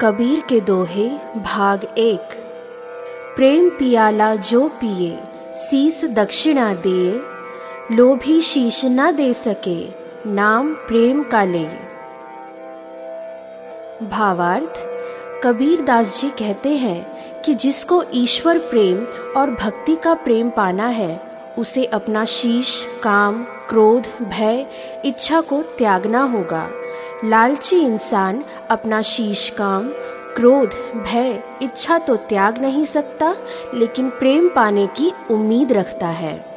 [0.00, 2.20] कबीर के दोहे, भाग एक।
[3.36, 5.18] प्रेम पियाला जो पिए
[5.56, 7.20] शीस दक्षिणा दिए।
[7.96, 9.88] लोभी शीश न दे सके,
[10.30, 11.64] नाम प्रेम का ले।
[14.06, 14.80] भावार्थ,
[15.44, 17.06] कबीर दास जी कहते हैं
[17.42, 19.04] कि जिसको ईश्वर प्रेम
[19.36, 21.20] और भक्ति का प्रेम पाना है,
[21.58, 24.66] उसे अपना शीश, काम, क्रोध, भय,
[25.04, 26.68] इच्छा को त्यागना होगा।
[27.24, 29.88] लालची इंसान, अपना शीश काम,
[30.36, 33.36] क्रोध, भय, इच्छा तो त्याग नहीं सकता,
[33.74, 36.48] लेकिन प्रेम पाने की उम्मीद रखता है।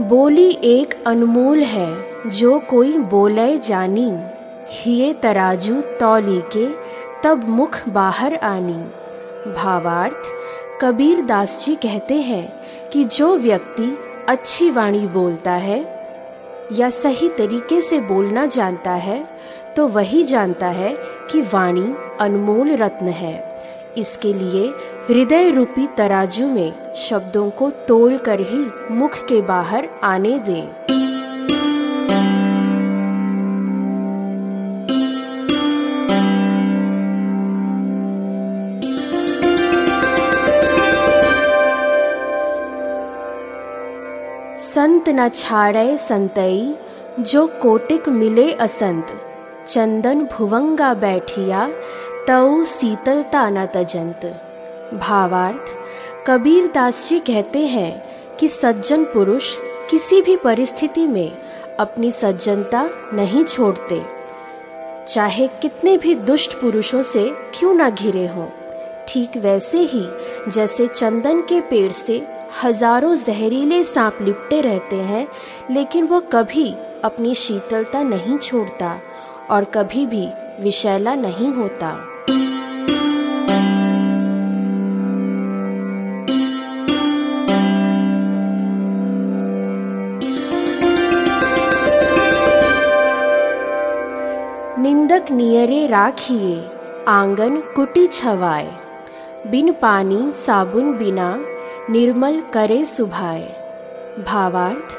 [0.00, 4.16] बोली एक अनमोल है, जो कोई बोले जानी।
[4.74, 6.66] हिये तराजू तौली के,
[7.24, 10.30] तब मुख बाहर आनी। भावार्थ,
[10.80, 12.52] कबीर दास जी कहते हैं
[12.92, 13.96] कि जो व्यक्ति
[14.28, 15.78] अच्छी वाणी बोलता है
[16.72, 19.24] या सही तरीके से बोलना जानता है
[19.76, 20.94] तो वही जानता है
[21.30, 23.34] कि वाणी अनमोल रत्न है।
[23.96, 24.66] इसके लिए
[25.08, 30.81] हृदय रूपी तराजू में शब्दों को तोल कर ही मुख के बाहर आने दें।
[44.74, 46.74] संत न छाड़े संतई,
[47.20, 49.06] जो कोटिक मिले असंत।
[49.68, 51.66] चंदन भुवंगा बैठिया,
[52.28, 54.24] तऊ शीतलता न तजंत।
[54.94, 55.74] भावार्थ,
[56.26, 57.92] कबीर दास जी कहते हैं
[58.40, 59.54] कि सज्जन पुरुष
[59.90, 61.30] किसी भी परिस्थिति में
[61.80, 64.02] अपनी सज्जनता नहीं छोड़ते।
[65.08, 68.46] चाहे कितने भी दुष्ट पुरुषों से क्यों ना घिरे हों,
[69.08, 70.06] ठीक वैसे ही
[70.48, 75.26] जैसे चंदन के पेड़ से हज़ारों जहरीले सांप लिपटे रहते हैं,
[75.70, 76.74] लेकिन वह कभी
[77.04, 78.98] अपनी शीतलता नहीं छोड़ता
[79.50, 80.28] और कभी भी
[80.60, 81.92] विषैला नहीं होता।
[94.78, 96.54] निंदक नियरे राखिए,
[97.08, 98.70] आँगन कुटी छवाए।
[99.46, 101.28] बिन पानी साबुन बिना
[101.90, 103.72] निर्मल करे सुभाए।
[104.28, 104.96] भावार्थ,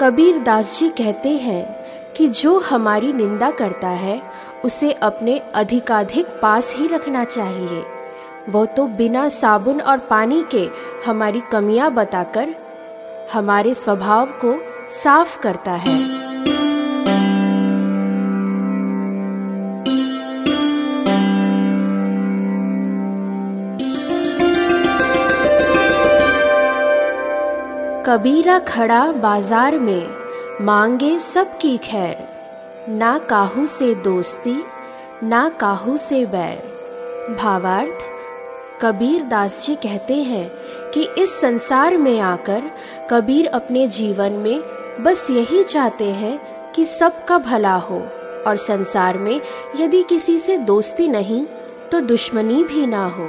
[0.00, 1.86] कबीर दास जी कहते हैं
[2.16, 4.22] कि जो हमारी निंदा करता है,
[4.64, 7.82] उसे अपने अधिकाधिक पास ही रखना चाहिए।
[8.48, 10.68] वो तो बिना साबुन और पानी के
[11.06, 12.48] हमारी कमियाँ बताकर
[13.32, 14.58] हमारे स्वभाव को
[15.02, 16.15] साफ़ करता है।
[28.06, 30.08] कबीरा खड़ा बाज़ार में,
[30.60, 34.54] मांगे सबकी खैर। ना काहू से दोस्ती,
[35.22, 38.04] ना काहू से बैर। भावार्थ,
[38.82, 40.48] कबीर दास जी कहते हैं
[40.94, 42.70] कि इस संसार में आकर
[43.10, 44.62] कबीर अपने जीवन में
[45.04, 46.38] बस यही चाहते हैं
[46.72, 47.98] कि सबका भला हो,
[48.46, 49.40] और संसार में
[49.80, 51.44] यदि किसी से दोस्ती नहीं
[51.92, 53.28] तो दुश्मनी भी ना हो।